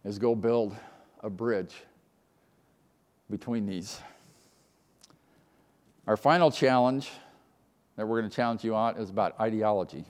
[0.04, 0.74] is go build
[1.20, 1.74] a bridge
[3.30, 4.00] between these.
[6.06, 7.10] Our final challenge
[7.96, 10.04] that we're going to challenge you on is about ideology.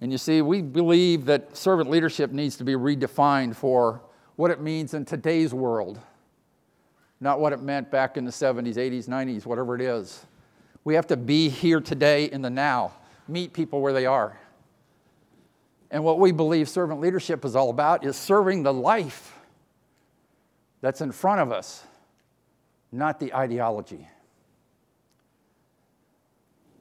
[0.00, 4.00] And you see, we believe that servant leadership needs to be redefined for
[4.36, 6.00] what it means in today's world
[7.20, 10.24] not what it meant back in the 70s, 80s, 90s, whatever it is.
[10.84, 12.92] We have to be here today in the now,
[13.28, 14.38] meet people where they are.
[15.90, 19.36] And what we believe servant leadership is all about is serving the life
[20.80, 21.84] that's in front of us,
[22.90, 24.08] not the ideology.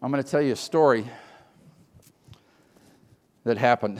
[0.01, 1.05] I'm going to tell you a story
[3.43, 3.99] that happened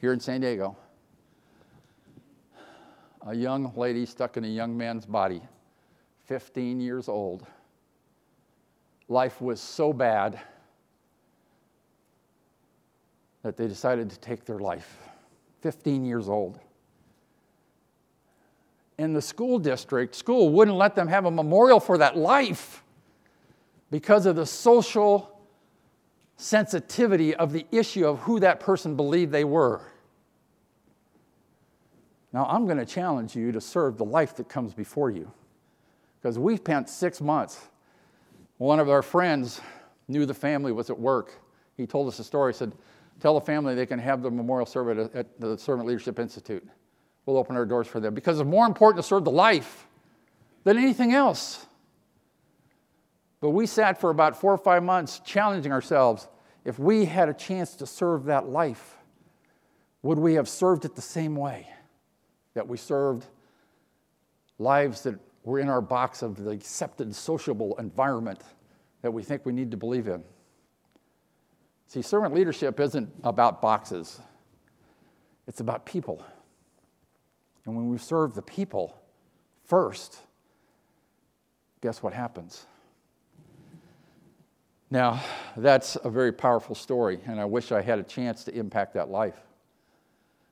[0.00, 0.76] here in San Diego
[3.26, 5.42] a young lady stuck in a young man's body,
[6.26, 7.44] 15 years old.
[9.08, 10.40] Life was so bad
[13.42, 14.98] that they decided to take their life.
[15.62, 16.60] 15 years old.
[18.98, 22.81] In the school district, school wouldn't let them have a memorial for that life
[23.92, 25.38] because of the social
[26.38, 29.82] sensitivity of the issue of who that person believed they were.
[32.32, 35.30] Now, I'm going to challenge you to serve the life that comes before you.
[36.18, 37.60] Because we spent six months.
[38.56, 39.60] One of our friends
[40.08, 41.38] knew the family was at work.
[41.76, 42.54] He told us a story.
[42.54, 42.72] He said,
[43.20, 46.66] Tell the family they can have the memorial service at the Servant Leadership Institute.
[47.26, 48.14] We'll open our doors for them.
[48.14, 49.86] Because it's more important to serve the life
[50.64, 51.66] than anything else.
[53.42, 56.28] But we sat for about four or five months challenging ourselves
[56.64, 58.96] if we had a chance to serve that life,
[60.02, 61.66] would we have served it the same way
[62.54, 63.26] that we served
[64.60, 68.40] lives that were in our box of the accepted sociable environment
[69.02, 70.22] that we think we need to believe in?
[71.88, 74.20] See, servant leadership isn't about boxes,
[75.48, 76.24] it's about people.
[77.64, 79.02] And when we serve the people
[79.64, 80.18] first,
[81.80, 82.66] guess what happens?
[84.92, 85.22] Now,
[85.56, 89.08] that's a very powerful story, and I wish I had a chance to impact that
[89.08, 89.40] life.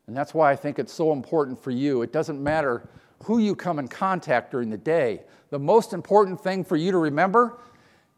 [0.06, 2.00] And that's why I think it's so important for you.
[2.00, 2.88] It doesn't matter
[3.24, 6.96] who you come in contact during the day, the most important thing for you to
[6.96, 7.58] remember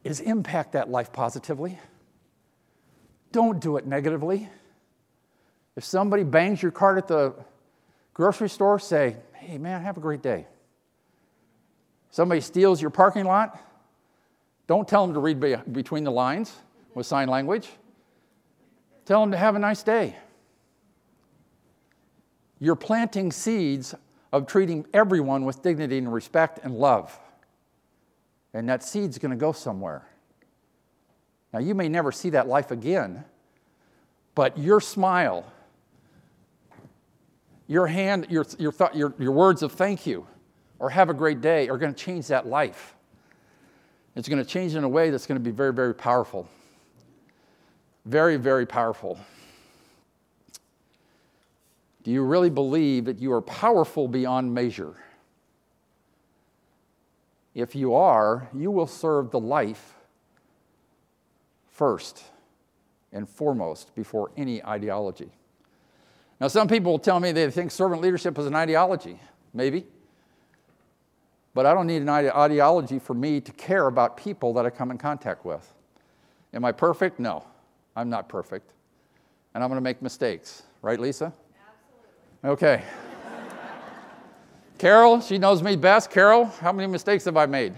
[0.04, 1.76] is impact that life positively.
[3.32, 4.48] Don't do it negatively.
[5.74, 7.34] If somebody bangs your cart at the
[8.14, 10.46] grocery store, say, hey, man, have a great day.
[12.12, 13.58] Somebody steals your parking lot,
[14.66, 16.54] don't tell them to read be- between the lines
[16.94, 17.68] with sign language.
[19.04, 20.16] Tell them to have a nice day.
[22.58, 23.94] You're planting seeds
[24.32, 27.18] of treating everyone with dignity and respect and love.
[28.54, 30.06] And that seed's going to go somewhere.
[31.52, 33.24] Now, you may never see that life again,
[34.34, 35.44] but your smile,
[37.66, 40.26] your hand, your, your, th- your, your words of thank you
[40.78, 42.94] or have a great day are going to change that life.
[44.14, 46.48] It's going to change in a way that's going to be very, very powerful.
[48.04, 49.18] Very, very powerful.
[52.02, 54.94] Do you really believe that you are powerful beyond measure?
[57.54, 59.94] If you are, you will serve the life
[61.70, 62.24] first
[63.12, 65.30] and foremost before any ideology.
[66.40, 69.20] Now, some people will tell me they think servant leadership is an ideology.
[69.54, 69.86] Maybe.
[71.54, 74.90] But I don't need an ideology for me to care about people that I come
[74.90, 75.72] in contact with.
[76.54, 77.18] Am I perfect?
[77.18, 77.44] No,
[77.94, 78.72] I'm not perfect.
[79.54, 80.62] And I'm going to make mistakes.
[80.80, 81.32] Right, Lisa?
[82.42, 82.78] Absolutely.
[82.78, 82.84] Okay.
[84.78, 86.10] Carol, she knows me best.
[86.10, 87.74] Carol, how many mistakes have I made?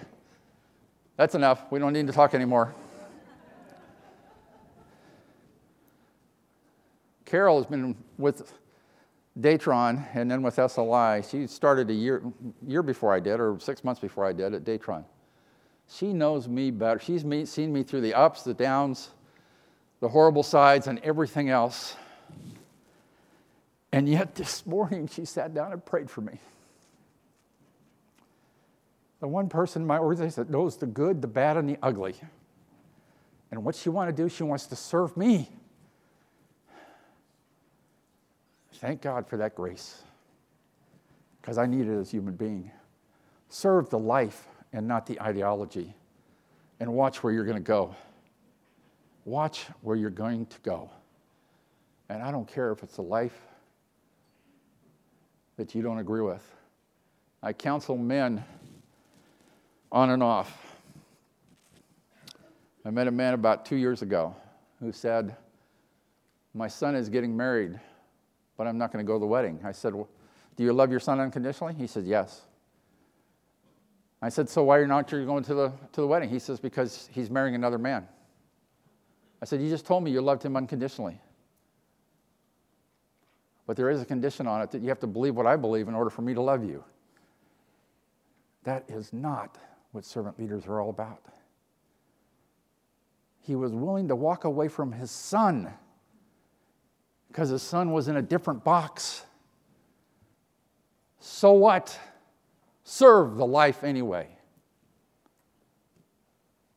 [1.16, 1.70] That's enough.
[1.70, 2.74] We don't need to talk anymore.
[7.24, 8.52] Carol has been with
[9.38, 11.28] Datron and then with SLI.
[11.28, 12.22] She started a year,
[12.66, 15.04] year before I did, or six months before I did at Datron.
[15.88, 16.98] She knows me better.
[17.00, 19.10] She's me, seen me through the ups, the downs,
[20.00, 21.96] the horrible sides, and everything else.
[23.92, 26.38] And yet this morning she sat down and prayed for me.
[29.20, 32.14] The one person in my organization that knows the good, the bad, and the ugly.
[33.50, 35.48] And what she wants to do, she wants to serve me.
[38.74, 40.02] Thank God for that grace,
[41.40, 42.70] because I need it as a human being.
[43.48, 45.94] Serve the life and not the ideology,
[46.80, 47.94] and watch where you're going to go.
[49.24, 50.90] Watch where you're going to go.
[52.08, 53.38] And I don't care if it's a life
[55.56, 56.42] that you don't agree with.
[57.42, 58.44] I counsel men
[59.92, 60.76] on and off.
[62.84, 64.34] I met a man about two years ago
[64.80, 65.36] who said,
[66.52, 67.78] My son is getting married
[68.56, 69.60] but I'm not going to go to the wedding.
[69.64, 70.08] I said, well,
[70.56, 71.74] Do you love your son unconditionally?
[71.74, 72.42] He said, Yes.
[74.22, 76.28] I said, So why are you not going to the, to the wedding?
[76.28, 78.06] He says, Because he's marrying another man.
[79.42, 81.20] I said, You just told me you loved him unconditionally.
[83.66, 85.88] But there is a condition on it that you have to believe what I believe
[85.88, 86.84] in order for me to love you.
[88.64, 89.58] That is not
[89.92, 91.22] what servant leaders are all about.
[93.40, 95.72] He was willing to walk away from his son
[97.34, 99.24] because his son was in a different box.
[101.18, 101.98] So what?
[102.84, 104.28] Serve the life anyway.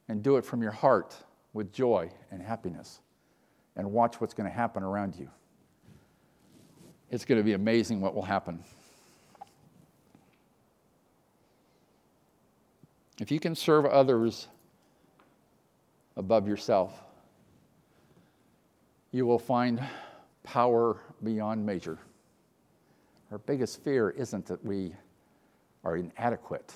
[0.09, 1.15] And do it from your heart
[1.53, 3.01] with joy and happiness.
[3.75, 5.29] And watch what's going to happen around you.
[7.11, 8.63] It's going to be amazing what will happen.
[13.19, 14.47] If you can serve others
[16.15, 16.99] above yourself,
[19.11, 19.79] you will find
[20.47, 21.99] power beyond measure.
[23.31, 24.93] Our biggest fear isn't that we
[25.83, 26.73] are inadequate.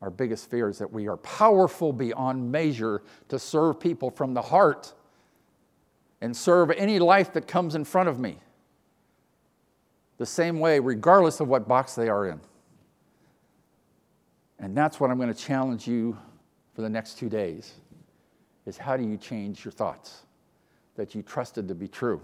[0.00, 4.40] Our biggest fear is that we are powerful beyond measure to serve people from the
[4.40, 4.94] heart
[6.22, 8.38] and serve any life that comes in front of me
[10.16, 12.40] the same way, regardless of what box they are in.
[14.58, 16.16] And that's what I'm going to challenge you
[16.74, 17.74] for the next two days
[18.64, 20.22] is how do you change your thoughts
[20.96, 22.20] that you trusted to be true?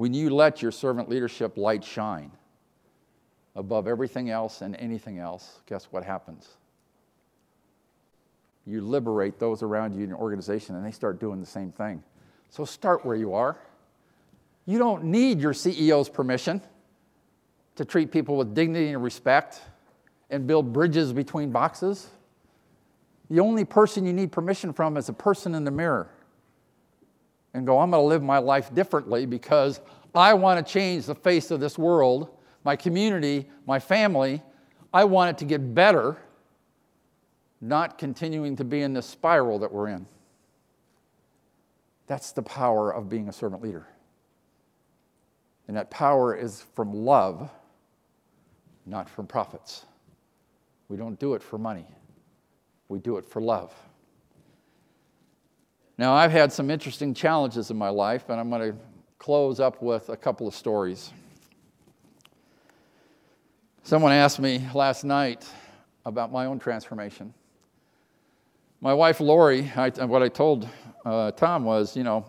[0.00, 2.30] When you let your servant leadership light shine
[3.54, 6.48] above everything else and anything else, guess what happens?
[8.64, 12.02] you liberate those around you in your organization and they start doing the same thing.
[12.48, 13.58] So start where you are.
[14.64, 16.62] You don't need your CEO's permission
[17.76, 19.60] to treat people with dignity and respect
[20.30, 22.08] and build bridges between boxes.
[23.28, 26.10] The only person you need permission from is a person in the mirror.
[27.52, 29.80] And go, I'm going to live my life differently because
[30.14, 34.42] I want to change the face of this world, my community, my family.
[34.92, 36.16] I want it to get better,
[37.60, 40.06] not continuing to be in this spiral that we're in.
[42.06, 43.86] That's the power of being a servant leader.
[45.68, 47.48] And that power is from love,
[48.84, 49.86] not from profits.
[50.88, 51.86] We don't do it for money,
[52.88, 53.72] we do it for love.
[56.00, 58.78] Now, I've had some interesting challenges in my life, and I'm going to
[59.18, 61.12] close up with a couple of stories.
[63.82, 65.46] Someone asked me last night
[66.06, 67.34] about my own transformation.
[68.80, 70.66] My wife Lori, I, what I told
[71.04, 72.24] uh, Tom was, you know,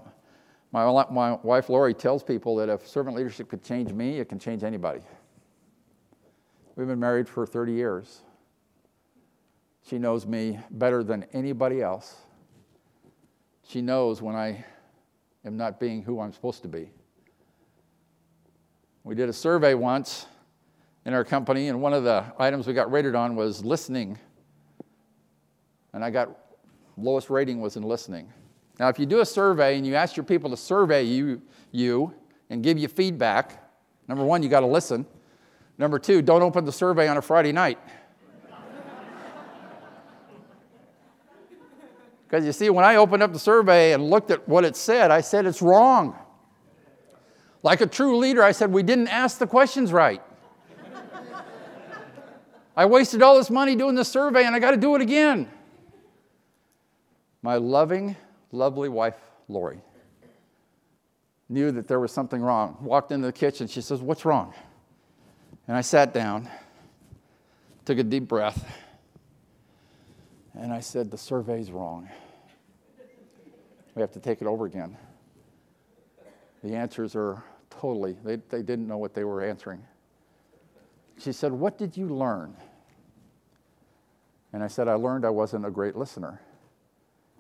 [0.74, 4.38] my, my wife Lori tells people that if servant leadership could change me, it can
[4.38, 5.00] change anybody.
[6.76, 8.20] We've been married for 30 years.
[9.88, 12.18] She knows me better than anybody else.
[13.68, 14.64] She knows when I
[15.46, 16.92] am not being who I'm supposed to be.
[19.04, 20.28] We did a survey once
[21.06, 24.20] in our company, and one of the items we got rated on was listening.
[25.94, 26.30] And I got
[26.98, 28.32] lowest rating was in listening.
[28.80, 31.42] Now, if you do a survey and you ask your people to survey you,
[31.72, 32.14] you
[32.50, 33.64] and give you feedback,
[34.08, 35.06] number one, you got to listen.
[35.78, 37.80] Number two, don't open the survey on a Friday night.
[42.32, 45.12] Because you see, when I opened up the survey and looked at what it said,
[45.12, 46.18] I said it's wrong.
[47.62, 50.22] Like a true leader, I said we didn't ask the questions right.
[52.74, 55.52] I wasted all this money doing this survey and I got to do it again.
[57.42, 58.16] My loving,
[58.54, 59.18] lovely wife,
[59.50, 59.82] Lori,
[61.50, 62.78] knew that there was something wrong.
[62.80, 64.54] Walked into the kitchen, she says, What's wrong?
[65.68, 66.50] And I sat down,
[67.84, 68.66] took a deep breath,
[70.54, 72.10] and I said, The survey's wrong.
[73.96, 74.98] We have to take it over again.
[76.64, 79.84] The answers are totally, they, they didn't know what they were answering.
[81.18, 82.56] She said, What did you learn?
[84.54, 86.42] And I said, I learned I wasn't a great listener.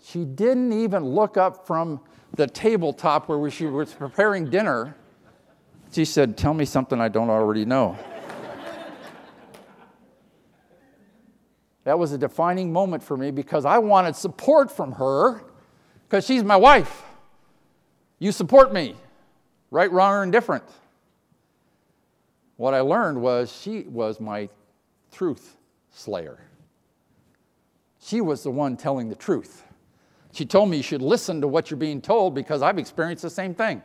[0.03, 1.99] She didn't even look up from
[2.36, 4.95] the tabletop where she was preparing dinner.
[5.91, 7.97] She said, Tell me something I don't already know.
[11.84, 15.44] That was a defining moment for me because I wanted support from her
[16.08, 17.04] because she's my wife.
[18.20, 18.96] You support me,
[19.72, 20.64] right, wrong, or indifferent.
[22.58, 24.48] What I learned was she was my
[25.12, 25.58] truth
[25.90, 26.40] slayer.
[28.00, 29.64] She was the one telling the truth.
[30.34, 33.30] She told me you should listen to what you're being told because I've experienced the
[33.30, 33.82] same thing.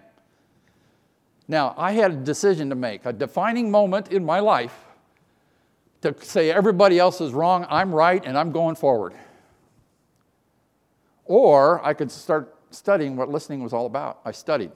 [1.48, 4.85] Now, I had a decision to make, a defining moment in my life
[6.02, 9.14] to say everybody else is wrong, I'm right, and I'm going forward.
[11.24, 14.20] Or I could start studying what listening was all about.
[14.24, 14.70] I studied.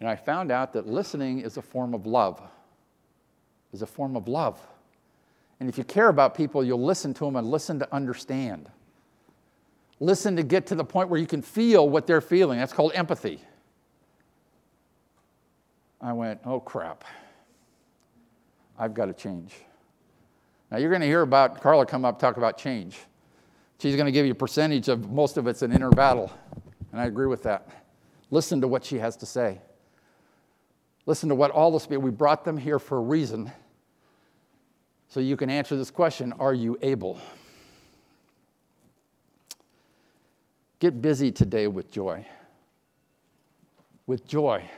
[0.00, 2.40] And I found out that listening is a form of love.
[3.72, 4.60] Is a form of love.
[5.60, 8.68] And if you care about people, you'll listen to them and listen to understand.
[10.00, 12.58] Listen to get to the point where you can feel what they're feeling.
[12.58, 13.40] That's called empathy.
[16.00, 17.04] I went, oh crap.
[18.78, 19.52] I've got to change.
[20.70, 22.98] Now you're going to hear about Carla come up talk about change.
[23.78, 26.32] She's going to give you a percentage of most of it's an inner battle.
[26.92, 27.68] And I agree with that.
[28.30, 29.60] Listen to what she has to say.
[31.04, 33.52] Listen to what all the people, we brought them here for a reason.
[35.08, 37.20] So you can answer this question Are you able?
[40.78, 42.26] Get busy today with joy.
[44.06, 44.68] With joy.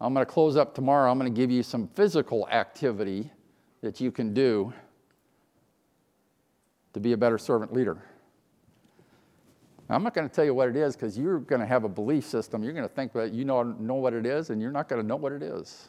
[0.00, 1.10] I'm going to close up tomorrow.
[1.10, 3.30] I'm going to give you some physical activity
[3.80, 4.72] that you can do
[6.92, 7.98] to be a better servant leader.
[9.88, 11.84] Now, I'm not going to tell you what it is because you're going to have
[11.84, 12.62] a belief system.
[12.62, 15.00] You're going to think that you know, know what it is, and you're not going
[15.00, 15.88] to know what it is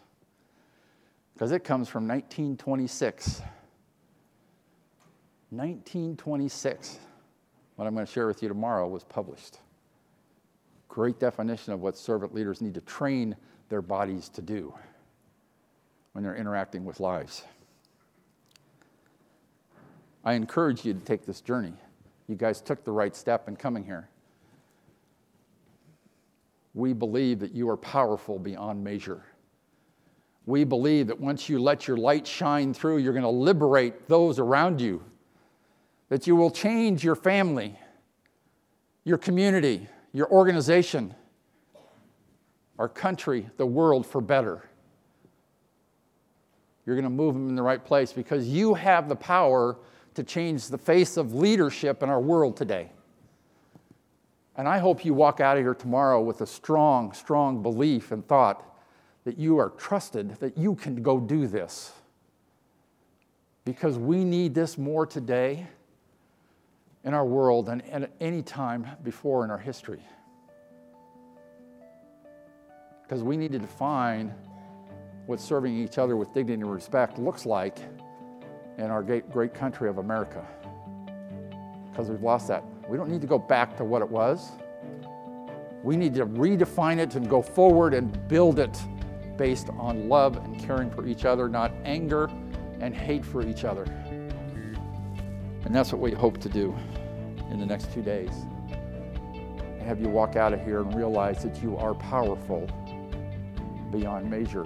[1.33, 3.41] because it comes from 1926.
[5.51, 6.99] 1926
[7.75, 9.59] what I'm going to share with you tomorrow was published.
[10.87, 13.35] Great definition of what servant leaders need to train
[13.69, 14.73] their bodies to do
[16.13, 17.43] when they're interacting with lives.
[20.23, 21.73] I encourage you to take this journey.
[22.27, 24.09] You guys took the right step in coming here.
[26.73, 29.23] We believe that you are powerful beyond measure.
[30.45, 34.39] We believe that once you let your light shine through, you're going to liberate those
[34.39, 35.03] around you
[36.09, 37.77] that you will change your family,
[39.03, 41.15] your community, your organization,
[42.77, 44.63] our country, the world for better.
[46.85, 49.77] You're going to move them in the right place because you have the power
[50.13, 52.91] to change the face of leadership in our world today.
[54.55, 58.25] And I hope you walk out of here tomorrow with a strong, strong belief and
[58.25, 58.77] thought
[59.25, 61.91] that you are trusted, that you can go do this.
[63.65, 65.67] Because we need this more today
[67.03, 70.01] in our world than at any time before in our history.
[73.07, 74.33] Because we need to define
[75.27, 77.77] what serving each other with dignity and respect looks like
[78.77, 80.43] in our great, great country of America.
[81.91, 82.63] Because we've lost that.
[82.89, 84.51] We don't need to go back to what it was.
[85.83, 88.75] We need to redefine it and go forward and build it
[89.37, 92.29] based on love and caring for each other, not anger
[92.79, 93.83] and hate for each other.
[95.63, 96.75] And that's what we hope to do
[97.51, 98.31] in the next two days.
[99.83, 102.67] Have you walk out of here and realize that you are powerful
[103.95, 104.65] beyond measure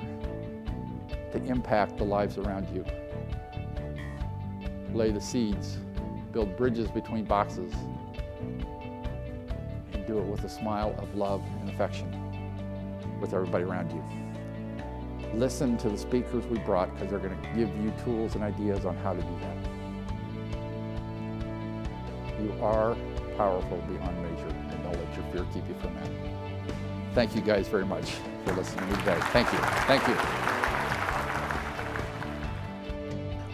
[1.32, 2.84] to impact the lives around you.
[4.94, 5.78] Lay the seeds,
[6.32, 7.72] build bridges between boxes,
[9.94, 12.12] and do it with a smile of love and affection
[13.22, 14.04] with everybody around you.
[15.38, 18.84] Listen to the speakers we brought because they're going to give you tools and ideas
[18.86, 19.58] on how to do that.
[22.42, 22.96] You are
[23.38, 26.39] powerful beyond measure, and don't let your fear keep you from that.
[27.20, 28.12] Thank you guys very much
[28.46, 29.20] for listening to me today.
[29.34, 29.60] Thank you.
[29.90, 30.16] Thank you.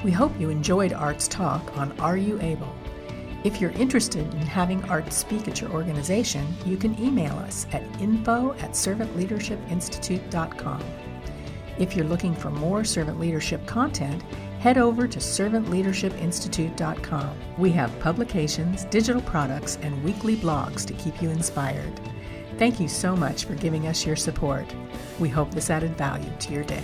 [0.04, 2.72] We hope you enjoyed Art's talk on Are You Able?
[3.44, 7.82] If you're interested in having Art speak at your organization, you can email us at
[8.00, 10.84] info at servantleadershipinstitute.com.
[11.80, 14.22] If you're looking for more servant leadership content,
[14.60, 17.40] head over to servantleadershipinstitute.com.
[17.58, 22.00] We have publications, digital products, and weekly blogs to keep you inspired.
[22.58, 24.66] Thank you so much for giving us your support.
[25.20, 26.84] We hope this added value to your day.